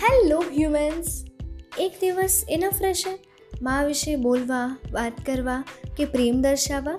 Hello 0.00 0.38
humans 0.38 1.24
એક 1.78 1.92
દિવસ 2.00 2.44
enough 2.48 2.82
રહેશે 2.82 3.18
મા 3.62 3.82
વિશે 3.84 4.16
બોલવા, 4.16 4.78
વાત 4.92 5.12
કરવા 5.26 5.64
કે 5.96 6.04
પ્રેમ 6.04 6.42
દર્શાવવા? 6.42 6.98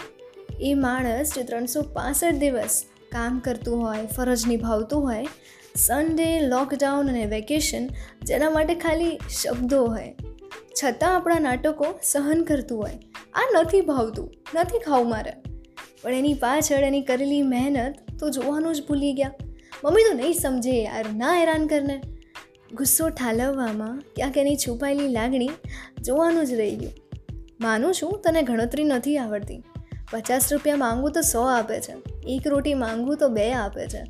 એ 0.60 0.74
માણસ 0.74 1.36
જે 1.36 1.44
ત્રણસો 1.44 1.82
પાસઠ 1.82 2.32
દિવસ 2.32 2.86
કામ 3.12 3.40
કરતું 3.40 3.82
હોય, 3.82 4.06
ફરજ 4.06 4.48
નિભાવતું 4.48 5.04
હોય 5.04 5.28
સન્ડે 5.76 6.40
લોકડાઉન 6.40 7.10
અને 7.10 7.26
વેકેશન 7.26 7.88
જેના 8.24 8.50
માટે 8.50 8.76
ખાલી 8.76 9.18
શબ્દો 9.44 9.86
હોય. 9.86 10.16
છતાં 10.84 11.16
આપણા 11.16 11.40
નાટકો 11.40 12.00
સહન 12.04 12.44
કરતું 12.44 12.80
હોય. 12.80 13.00
આ 13.34 13.50
નથી 13.54 13.82
ભાવતું, 13.82 14.32
નથી 14.56 14.80
ખાવું 14.80 15.10
મારે. 15.10 15.34
પણ 16.02 16.14
એની 16.14 16.34
પાછળ 16.34 16.84
એની 16.84 17.02
કરેલી 17.02 17.42
મહેનત 17.42 17.96
તો 18.20 18.30
જોવાનું 18.30 18.76
જ 18.76 18.88
ભૂલી 18.88 19.14
ગયા. 19.14 19.32
મમ્મી 19.84 20.04
તો 20.04 20.14
નહીં 20.14 20.34
સમજે 20.34 20.84
યાર, 20.84 21.06
ના 21.16 21.34
હેરાન 21.34 21.68
કરને. 21.68 22.02
ગુસ્સો 22.74 23.10
ઠાલવવામાં 23.10 24.04
ક્યાંક 24.16 24.38
એની 24.38 24.56
છુપાયેલી 24.56 25.08
લાગણી 25.08 25.50
જોવાનું 26.02 26.46
જ 26.46 26.54
રહી 26.54 26.76
ગયું. 26.76 26.94
માનું 27.62 27.94
છું 27.94 28.22
તને 28.22 28.42
ગણતરી 28.42 28.84
નથી 28.84 29.18
આવડતી. 29.18 29.64
પચાસ 30.12 30.54
રૂપિયા 30.54 30.76
માંગું 30.76 31.12
તો 31.12 31.22
સો 31.22 31.42
આપે 31.42 31.80
છે. 31.80 31.96
એક 32.28 32.48
રોટી 32.48 32.74
માંગું 32.74 33.18
તો 33.18 33.30
બે 33.30 33.54
આપે 33.54 33.88
છે. 33.88 34.04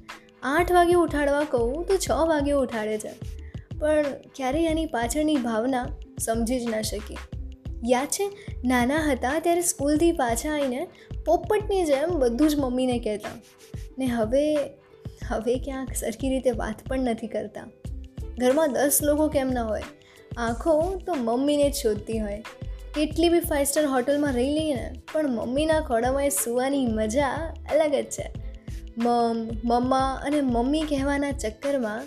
આઠ 0.44 0.72
વાગે 0.72 0.94
ઉઠાડવા 0.94 1.44
કહું 1.44 1.86
તો 1.86 1.98
છ 1.98 2.12
વાગે 2.12 2.52
ઉઠાડે 2.52 2.98
છે. 2.98 3.12
પણ 3.80 4.06
ક્યારેય 4.36 4.68
એની 4.68 4.86
પાછળની 4.86 5.36
ભાવના 5.36 5.88
સમજી 6.20 6.60
જ 6.60 6.64
ન 6.76 6.82
શકી. 6.82 7.18
યાદ 7.86 8.08
છે, 8.08 8.32
નાના 8.66 8.98
હતા 9.12 9.40
ત્યારે 9.40 9.62
સ્કૂલથી 9.62 10.12
પાછા 10.12 10.50
આવીને 10.50 10.88
પોપટની 11.26 11.86
જેમ 11.86 12.20
બધું 12.20 12.50
જ 12.50 12.56
મમ્મીને 12.56 13.00
કહેતા. 13.00 13.30
ને 13.98 14.06
હવે 14.06 14.56
હવે 15.28 15.56
ક્યાંક 15.56 15.94
સરખી 15.94 16.30
રીતે 16.30 16.52
વાત 16.52 16.76
પણ 16.88 17.00
નથી 17.00 17.28
કરતા. 17.28 17.68
ઘરમાં 18.40 18.74
દસ 18.74 19.00
લોકો 19.04 19.28
કેમ 19.28 19.48
ન 19.48 19.58
હોય? 19.58 19.84
આંખો 20.38 21.02
તો 21.06 21.14
મમ્મીને 21.14 21.70
જ 21.70 21.74
શોધતી 21.74 22.20
હોય. 22.20 22.44
કેટલી 22.96 23.30
બી 23.30 23.40
ફાઇવ 23.40 23.64
સ્ટાર 23.64 23.86
હોટલમાં 23.86 24.34
રહી 24.34 24.50
લઈએ 24.50 24.74
ને, 24.74 24.94
પણ 25.14 25.30
મમ્મીના 25.30 25.82
ખોડામાં 25.82 26.30
સુવાની 26.30 26.86
મજા 26.86 27.54
અલગ 27.72 27.96
જ 27.96 28.06
છે. 28.06 28.32
મમ, 28.98 29.50
મમ્મા 29.64 30.22
અને 30.26 30.42
મમ્મી 30.42 30.82
કહેવાના 30.82 31.32
ચક્કરમાં 31.32 32.04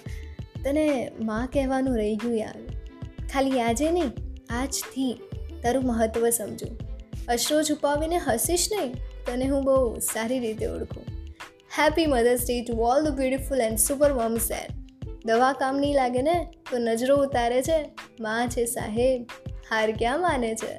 તને 0.65 1.11
માં 1.21 1.49
કહેવાનું 1.53 1.97
રહી 1.97 2.17
ગયું 2.17 2.37
યાર. 2.37 2.55
ખાલી 3.33 3.61
આજે 3.61 3.91
નહીં, 3.91 4.13
આજથી 4.51 5.21
તારું 5.63 5.85
મહત્ત્વ 5.85 6.31
સમજું. 6.31 6.79
અશ્રો 7.29 7.63
છુપાવીને 7.63 8.19
હસીશ 8.19 8.69
નહીં, 8.73 8.95
તને 9.27 9.49
હું 9.49 9.65
બહુ 9.65 9.99
સારી 9.99 10.39
રીતે 10.39 10.67
ઓળખું. 10.67 11.05
Happy 11.79 12.07
mothers 12.07 12.41
day 12.41 12.63
to 12.63 12.77
all 12.77 13.05
the 13.05 13.17
beautiful 13.17 13.61
and 13.61 13.79
super 13.79 14.13
moms 14.13 14.41
set 14.41 14.84
દવા 15.25 15.53
કામ 15.53 15.77
નહીં 15.77 15.95
લાગે 15.95 16.23
ને, 16.23 16.47
તો 16.71 16.79
નજરો 16.79 17.17
ઉતારે 17.17 17.63
છે, 17.63 17.91
માં 18.21 18.49
છે 18.49 18.65
સાહેબ, 18.65 19.27
હાર 19.71 19.91
ક્યાં 19.91 20.23
માને 20.23 20.55
છે? 20.55 20.77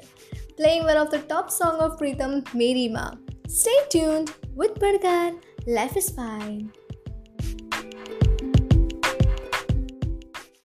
Playing 0.56 0.84
one 0.84 0.98
of 0.98 1.08
the 1.08 1.14
top 1.14 1.48
song 1.48 1.80
of 1.80 1.98
Pritam 1.98 2.42
મેરી 2.54 2.88
માં. 2.88 3.18
સ્ટે 3.48 3.70
ટ્યુન્ડ 3.92 4.28
વિથ 4.58 4.70
પડકાર 4.70 5.34
લાઈફ 5.68 5.96
ઇઝ 5.96 6.12
ફાઇન 6.16 6.70